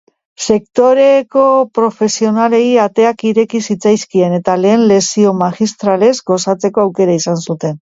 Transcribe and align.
Sektoreko 0.43 1.43
profesionalei 1.79 2.61
ateak 2.87 3.21
ireki 3.33 3.63
zitzaizkien 3.69 4.35
eta 4.39 4.57
lehen 4.65 4.89
lezio 4.95 5.37
magistralez 5.45 6.13
gozatzeko 6.33 6.87
aukera 6.89 7.23
izan 7.23 7.43
zuten. 7.47 7.79